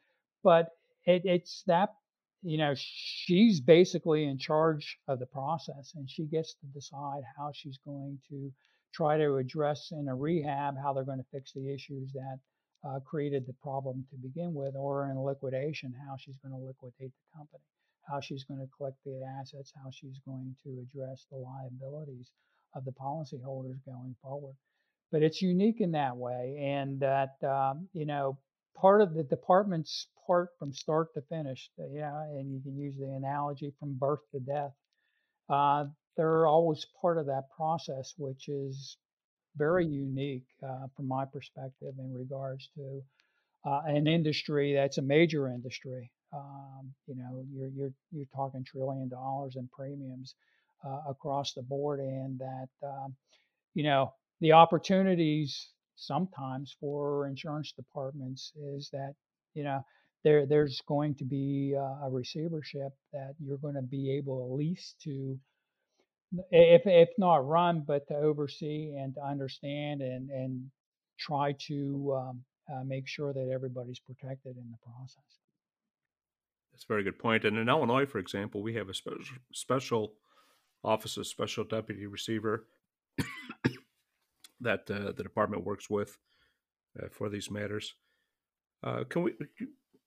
[0.43, 0.71] but
[1.07, 1.91] it, it's that
[2.43, 7.51] you know she's basically in charge of the process, and she gets to decide how
[7.55, 8.53] she's going to
[8.95, 12.39] try to address in a rehab how they're going to fix the issues that
[12.85, 17.13] uh, created the problem to begin with, or in liquidation, how she's going to liquidate
[17.13, 17.63] the company,
[18.09, 22.31] how she's going to collect the assets, how she's going to address the liabilities
[22.75, 24.55] of the policyholders going forward.
[25.13, 28.39] But it's unique in that way, and that um, you know
[28.77, 31.71] part of the department's part from start to finish.
[31.79, 34.73] Yeah, and you can use the analogy from birth to death.
[35.49, 38.97] Uh, they're always part of that process, which is
[39.57, 43.03] very unique uh, from my perspective in regards to
[43.65, 46.11] uh, an industry that's a major industry.
[46.33, 50.35] Um, you know, you're you're you're talking trillion dollars in premiums
[50.87, 53.17] uh, across the board, and that um,
[53.75, 55.69] you know the opportunities
[56.01, 59.15] sometimes for insurance departments is that
[59.55, 59.85] you know
[60.25, 64.57] there there's going to be uh, a receivership that you're going to be able at
[64.57, 65.39] least to
[66.51, 70.71] if if not run but to oversee and to understand and and
[71.19, 75.39] try to um, uh, make sure that everybody's protected in the process.
[76.73, 77.45] That's a very good point.
[77.45, 79.21] And in Illinois, for example, we have a special
[79.53, 80.13] special
[80.83, 82.65] office, of special deputy receiver
[84.61, 86.19] that uh, the department works with
[87.01, 87.95] uh, for these matters.
[88.83, 89.33] Uh, can we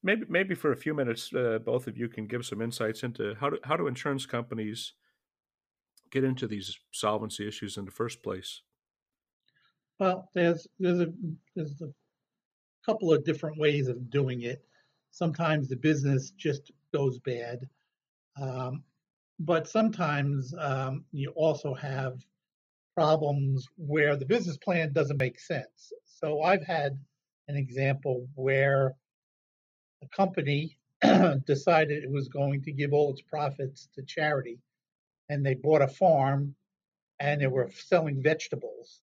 [0.02, 3.36] maybe maybe for a few minutes, uh, both of you can give some insights into
[3.40, 4.94] how do how do insurance companies
[6.12, 8.62] get into these solvency issues in the first place?
[10.00, 11.14] Well, there's there's a
[11.56, 11.94] there's a
[12.86, 14.66] couple of different ways of doing it.
[15.12, 17.70] Sometimes the business just goes bad,
[18.42, 18.84] um,
[19.40, 22.26] but sometimes um, you also have
[22.96, 25.92] problems where the business plan doesn't make sense.
[26.06, 27.00] So I've had
[27.48, 28.94] an example where
[30.04, 30.78] a company
[31.46, 34.60] decided it was going to give all its profits to charity,
[35.30, 36.56] and they bought a farm
[37.20, 39.02] and they were selling vegetables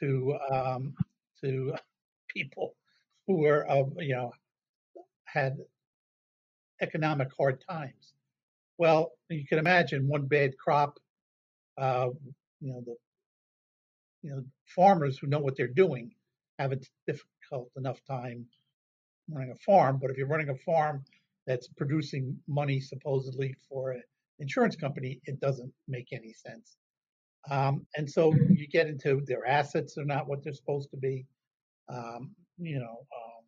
[0.00, 0.94] to um,
[1.42, 1.74] to
[2.28, 2.74] people
[3.26, 4.32] who were uh, you know
[5.24, 5.56] had
[6.80, 8.14] economic hard times.
[8.78, 10.98] Well, you can imagine one bad crop.
[11.78, 12.08] Uh,
[12.60, 12.96] you know the
[14.26, 16.10] you know farmers who know what they're doing
[16.58, 18.44] have a difficult enough time
[19.30, 19.98] running a farm.
[20.00, 21.04] But if you're running a farm
[21.46, 24.02] that's producing money supposedly for an
[24.40, 26.76] insurance company, it doesn't make any sense.
[27.48, 31.24] Um, and so you get into their assets are not what they're supposed to be.
[31.88, 33.44] Um, you know, um,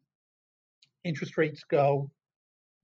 [1.02, 2.08] interest rates go.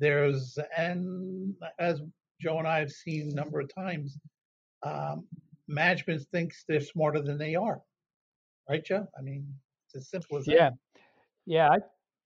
[0.00, 2.00] There's and as
[2.40, 4.18] Joe and I have seen a number of times,
[4.82, 5.26] um,
[5.68, 7.80] management thinks they're smarter than they are.
[8.68, 9.06] Right, Joe?
[9.18, 9.46] I mean,
[9.86, 10.74] it's as simple as Yeah, that.
[11.46, 11.68] yeah.
[11.70, 11.78] I,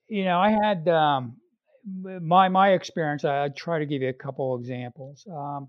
[0.08, 1.36] you know, I had um,
[1.84, 3.24] my my experience.
[3.24, 5.26] I, I try to give you a couple examples.
[5.30, 5.68] Um,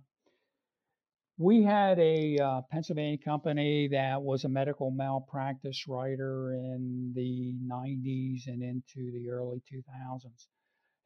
[1.39, 8.47] we had a uh, Pennsylvania company that was a medical malpractice writer in the 90s
[8.47, 10.47] and into the early 2000s.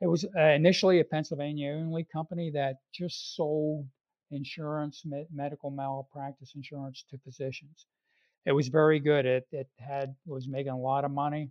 [0.02, 3.86] It was uh, initially a Pennsylvania only company that just sold
[4.34, 7.86] insurance, med- medical malpractice insurance to physicians.
[8.46, 9.26] It was very good.
[9.26, 11.50] It, it had was making a lot of money.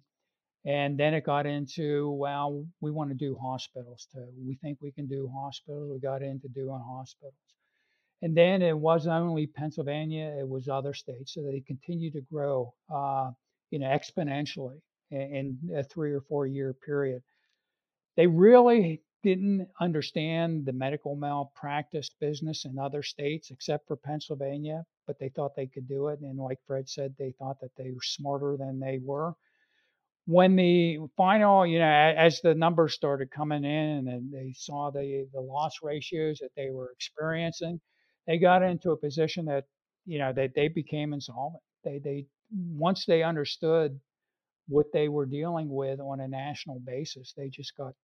[0.65, 4.29] And then it got into, well, we want to do hospitals too.
[4.47, 5.91] We think we can do hospitals.
[5.91, 7.35] We got into doing hospitals.
[8.23, 11.35] And then it wasn't only Pennsylvania, it was other states.
[11.35, 13.33] So they continued to grow, uh,
[13.71, 17.23] you know, exponentially in, in a three or four year period.
[18.17, 25.19] They really didn't understand the medical malpractice business in other states except for Pennsylvania, but
[25.19, 26.21] they thought they could do it.
[26.21, 29.35] And like Fred said, they thought that they were smarter than they were
[30.27, 35.27] when the final, you know, as the numbers started coming in and they saw the
[35.33, 37.81] the loss ratios that they were experiencing,
[38.27, 39.65] they got into a position that,
[40.07, 41.63] you know, that they became insolvent.
[41.85, 43.99] They they once they understood
[44.69, 47.95] what they were dealing with on a national basis, they just got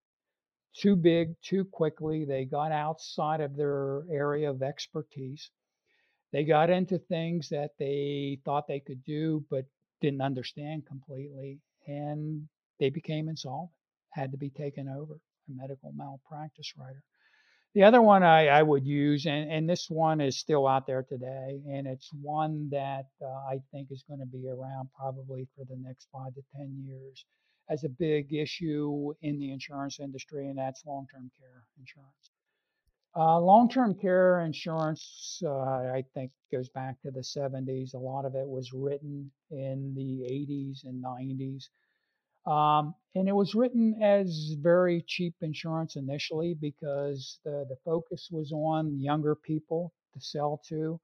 [0.75, 2.25] too big too quickly.
[2.25, 5.51] They got outside of their area of expertise.
[6.33, 9.65] They got into things that they thought they could do, but
[10.01, 12.47] didn't understand completely and
[12.79, 13.71] they became insolvent,
[14.11, 17.03] had to be taken over, a medical malpractice writer.
[17.75, 21.03] The other one I, I would use, and, and, this one is still out there
[21.03, 25.65] today, and it's one that uh, I think is going to be around probably for
[25.65, 27.25] the next five to 10 years
[27.71, 32.31] as a big issue in the insurance industry, and that's long term care insurance.
[33.17, 37.95] Uh, long term care insurance, uh, I think, goes back to the 70s.
[37.95, 41.69] A lot of it was written in the 80s and 90s.
[42.51, 48.53] Um, and it was written as very cheap insurance initially because the, the focus was
[48.53, 51.01] on younger people to sell to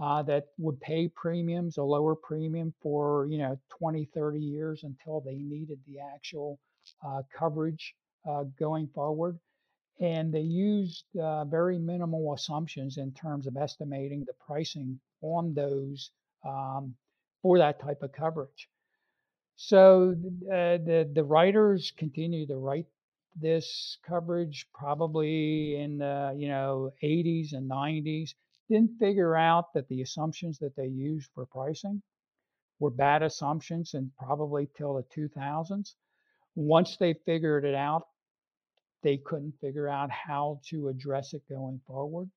[0.00, 5.20] uh, that would pay premiums, a lower premium for, you know, 20, 30 years until
[5.20, 6.58] they needed the actual
[7.06, 7.94] uh, coverage
[8.28, 9.38] uh, going forward.
[10.00, 16.10] And they used uh, very minimal assumptions in terms of estimating the pricing on those
[16.44, 16.94] um,
[17.42, 18.68] for that type of coverage.
[19.56, 20.16] So
[20.50, 22.86] uh, the the writers continue to write
[23.36, 28.34] this coverage probably in the you know 80s and 90s.
[28.68, 32.02] Didn't figure out that the assumptions that they used for pricing
[32.80, 35.94] were bad assumptions and probably till the 2000s.
[36.54, 38.04] Once they figured it out,
[39.02, 42.30] they couldn't figure out how to address it going forward.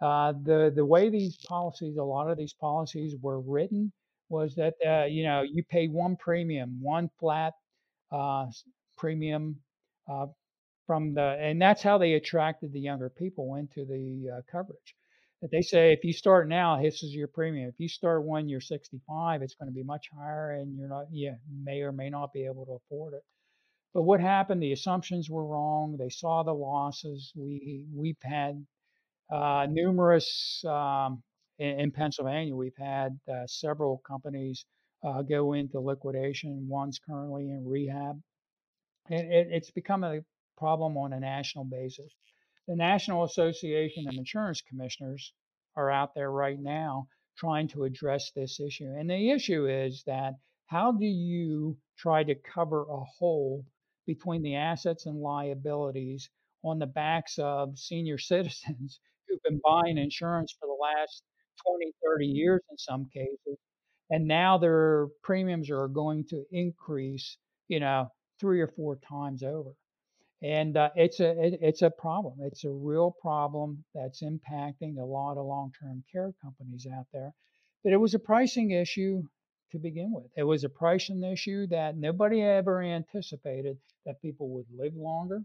[0.00, 3.92] Uh, the the way these policies, a lot of these policies were written,
[4.28, 7.54] was that uh, you know you pay one premium, one flat
[8.12, 8.46] uh,
[8.96, 9.56] premium
[10.08, 10.26] uh,
[10.86, 14.94] from the, and that's how they attracted the younger people into the uh, coverage.
[15.46, 17.68] That they say if you start now, this is your premium.
[17.68, 21.06] If you start when you're 65, it's going to be much higher, and you're not,
[21.12, 23.22] yeah, may or may not be able to afford it.
[23.94, 24.60] But what happened?
[24.60, 25.98] The assumptions were wrong.
[25.98, 27.32] They saw the losses.
[27.36, 28.66] We we've had
[29.32, 31.22] uh, numerous um,
[31.60, 32.56] in, in, Pennsylvania.
[32.56, 34.66] We've had uh, several companies
[35.06, 36.66] uh, go into liquidation.
[36.68, 38.20] One's currently in rehab,
[39.10, 40.22] and it, it's become a
[40.58, 42.12] problem on a national basis.
[42.68, 45.32] The National Association of Insurance Commissioners
[45.76, 48.92] are out there right now trying to address this issue.
[48.98, 50.34] And the issue is that
[50.66, 53.64] how do you try to cover a hole
[54.06, 56.28] between the assets and liabilities
[56.64, 61.22] on the backs of senior citizens who've been buying insurance for the last
[61.66, 63.58] 20, 30 years in some cases.
[64.10, 67.38] And now their premiums are going to increase,
[67.68, 68.08] you know,
[68.40, 69.72] three or four times over.
[70.42, 72.38] And uh, it's a it, it's a problem.
[72.42, 77.32] It's a real problem that's impacting a lot of long-term care companies out there.
[77.82, 79.22] But it was a pricing issue
[79.72, 80.30] to begin with.
[80.36, 85.42] It was a pricing issue that nobody ever anticipated that people would live longer,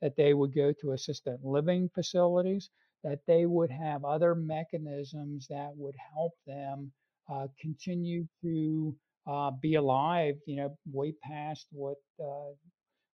[0.00, 2.70] that they would go to assisted living facilities,
[3.04, 6.92] that they would have other mechanisms that would help them
[7.32, 8.94] uh, continue to
[9.26, 12.52] uh, be alive, you know, way past what uh,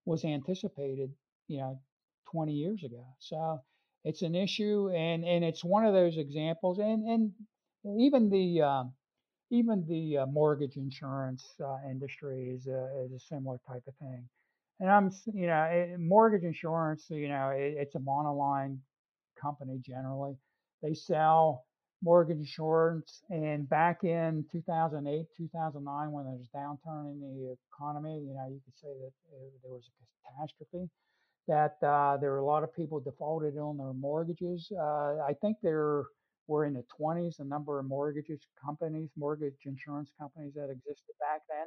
[0.08, 1.12] was anticipated,
[1.48, 1.80] you know,
[2.32, 3.04] 20 years ago.
[3.18, 3.60] So
[4.04, 7.32] it's an issue, and and it's one of those examples, and and
[8.00, 8.92] even the um,
[9.50, 14.28] even the uh, mortgage insurance uh, industry is a, is a similar type of thing.
[14.80, 18.78] And I'm, you know, it, mortgage insurance, you know, it, it's a monoline
[19.40, 20.36] company generally.
[20.82, 21.64] They sell
[22.02, 23.22] mortgage insurance.
[23.30, 28.60] And back in 2008, 2009, when there was downturn in the economy, you know, you
[28.64, 30.88] could say that uh, there was a catastrophe.
[31.48, 34.70] That uh, there were a lot of people defaulted on their mortgages.
[34.70, 36.04] Uh, I think there
[36.46, 41.42] were in the 20s the number of mortgages companies, mortgage insurance companies that existed back
[41.48, 41.66] then.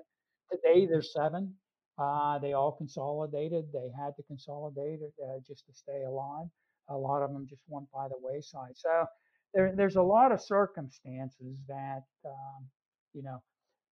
[0.51, 1.55] Today there's seven.
[1.97, 3.65] Uh, they all consolidated.
[3.73, 6.47] They had to consolidate uh, just to stay alive
[6.89, 8.75] a lot of them just went by the wayside.
[8.75, 9.05] So
[9.53, 12.65] there, there's a lot of circumstances that um,
[13.13, 13.41] you know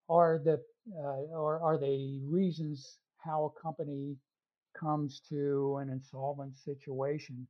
[0.09, 0.59] are the
[0.97, 4.15] uh, or are the reasons how a company
[4.79, 7.47] comes to an insolvent situation.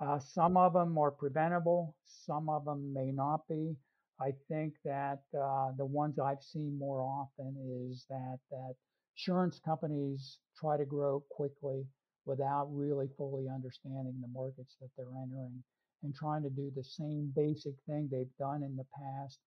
[0.00, 3.76] Uh, some of them are preventable, some of them may not be.
[4.20, 7.56] I think that uh, the ones I've seen more often
[7.88, 8.74] is that that
[9.16, 11.84] insurance companies try to grow quickly
[12.26, 15.62] without really fully understanding the markets that they're entering
[16.04, 19.40] and trying to do the same basic thing they've done in the past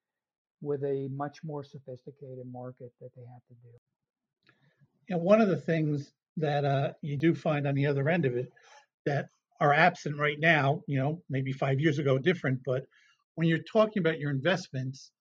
[0.61, 4.53] with a much more sophisticated market that they have to do.
[5.09, 8.35] And one of the things that uh, you do find on the other end of
[8.35, 8.51] it
[9.05, 9.29] that
[9.61, 12.83] are absent right now, you know, maybe five years ago different, but
[13.35, 15.11] when you're talking about your investments,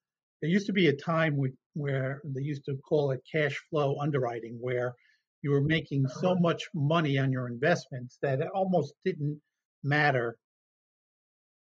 [0.40, 1.38] there used to be a time
[1.74, 4.94] where they used to call it cash flow underwriting, where
[5.42, 9.40] you were making so much money on your investments that it almost didn't
[9.82, 10.36] matter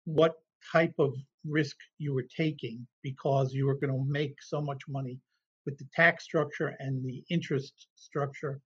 [0.05, 0.35] what
[0.71, 1.13] type of
[1.47, 5.19] risk you were taking because you were going to make so much money
[5.65, 8.59] with the tax structure and the interest structure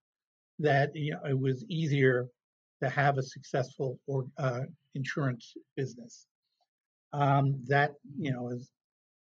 [0.59, 2.27] that you know, it was easier
[2.83, 4.61] to have a successful or uh,
[4.95, 6.27] insurance business.
[7.11, 8.69] Um, that you know is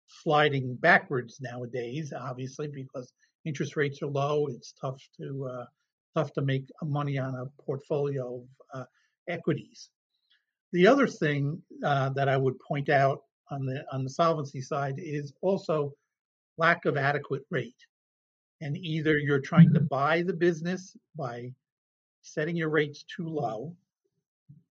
[0.08, 3.12] sliding backwards nowadays, obviously, because
[3.44, 4.46] interest rates are low.
[4.48, 5.64] It's tough to uh,
[6.16, 8.84] tough to make money on a portfolio of uh,
[9.28, 9.90] equities.
[10.72, 14.96] The other thing uh, that I would point out on the on the solvency side
[14.98, 15.94] is also
[16.58, 17.76] lack of adequate rate.
[18.60, 19.86] And either you're trying to mm-hmm.
[19.86, 21.52] buy the business by
[22.22, 23.74] setting your rates too low,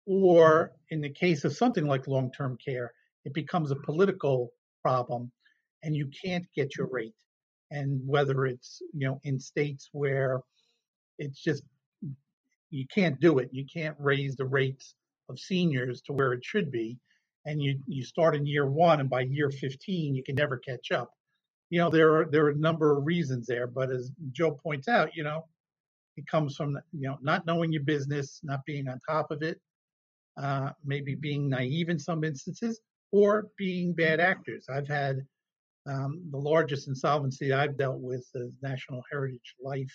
[0.06, 0.96] or mm-hmm.
[0.96, 2.92] in the case of something like long-term care,
[3.26, 5.32] it becomes a political problem
[5.84, 6.96] and you can't get your mm-hmm.
[6.96, 7.16] rate.
[7.72, 10.42] And whether it's you know in states where
[11.18, 11.64] it's just
[12.70, 13.50] you can't do it.
[13.52, 14.96] You can't raise the rates
[15.32, 16.98] of seniors to where it should be
[17.46, 20.92] and you you start in year one and by year 15 you can never catch
[20.92, 21.12] up.
[21.70, 24.88] You know there are there are a number of reasons there but as joe points
[24.88, 25.46] out you know
[26.18, 29.60] it comes from you know not knowing your business not being on top of it
[30.38, 34.68] uh, maybe being naive in some instances or being bad actors.
[34.70, 35.26] I've had
[35.86, 39.94] um, the largest insolvency I've dealt with is National Heritage Life,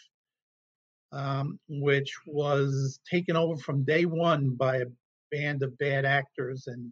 [1.13, 4.87] um, which was taken over from day one by a
[5.31, 6.67] band of bad actors.
[6.67, 6.91] And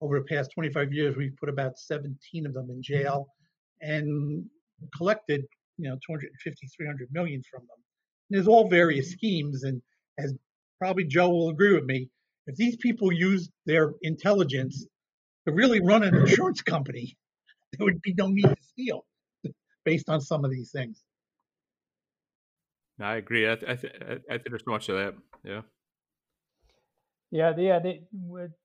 [0.00, 2.80] over the past 25 years, we've put about 17 of them in mm-hmm.
[2.82, 3.28] jail
[3.80, 4.44] and
[4.96, 5.44] collected,
[5.78, 7.76] you know, 250, 300 million from them.
[8.30, 9.18] And there's all various mm-hmm.
[9.18, 9.64] schemes.
[9.64, 9.82] And
[10.18, 10.34] as
[10.82, 12.08] probably Joe will agree with me.
[12.48, 14.84] If these people use their intelligence
[15.46, 17.16] to really run an insurance company,
[17.72, 19.04] there would be no need to steal
[19.84, 21.00] based on some of these things.
[23.00, 23.50] I agree.
[23.50, 23.92] I, th- I, th-
[24.28, 25.14] I think there's so much of that.
[25.44, 25.60] Yeah.
[27.32, 28.00] Yeah, the, yeah, the,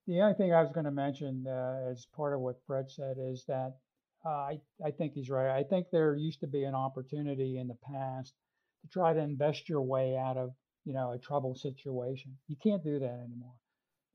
[0.07, 3.17] the only thing I was going to mention uh, as part of what Fred said
[3.19, 3.77] is that
[4.25, 5.57] uh, I, I think he's right.
[5.57, 8.33] I think there used to be an opportunity in the past
[8.83, 10.51] to try to invest your way out of,
[10.85, 12.37] you know, a trouble situation.
[12.49, 13.55] You can't do that anymore.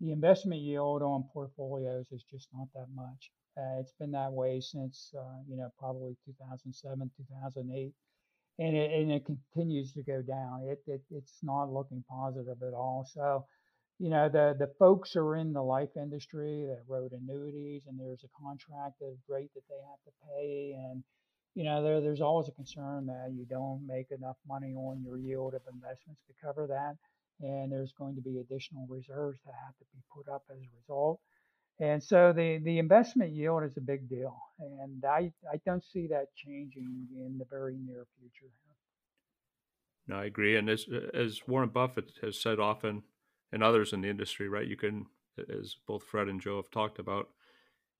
[0.00, 3.32] The investment yield on portfolios is just not that much.
[3.58, 7.94] Uh, it's been that way since, uh, you know, probably 2007, 2008
[8.58, 10.62] and it, and it continues to go down.
[10.68, 13.08] It, it it's not looking positive at all.
[13.12, 13.46] So,
[13.98, 18.24] you know, the the folks are in the life industry that wrote annuities, and there's
[18.24, 21.04] a contract, contracted rate that they have to pay, and
[21.54, 25.18] you know, there there's always a concern that you don't make enough money on your
[25.18, 26.96] yield of investments to cover that,
[27.46, 30.76] and there's going to be additional reserves that have to be put up as a
[30.80, 31.20] result.
[31.80, 34.36] And so the, the investment yield is a big deal.
[34.58, 38.52] And I, I don't see that changing in the very near future.
[40.06, 40.56] No, I agree.
[40.56, 43.02] And as, as Warren Buffett has said often,
[43.52, 45.06] and others in the industry, right, you can,
[45.38, 47.28] as both Fred and Joe have talked about,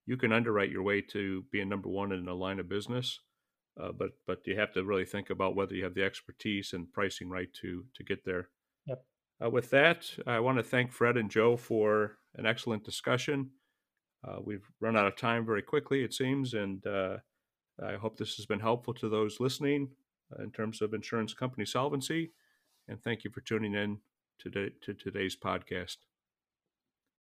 [0.07, 3.21] you can underwrite your way to being number one in a line of business.
[3.81, 6.93] Uh, but but you have to really think about whether you have the expertise and
[6.93, 8.49] pricing right to to get there.
[8.87, 9.05] Yep.
[9.43, 13.51] Uh, with that, I want to thank Fred and Joe for an excellent discussion.
[14.27, 17.17] Uh, we've run out of time very quickly, it seems, and uh,
[17.83, 19.89] I hope this has been helpful to those listening
[20.33, 22.33] uh, in terms of insurance company solvency.
[22.89, 23.99] And thank you for tuning in
[24.41, 25.97] to, to today's podcast.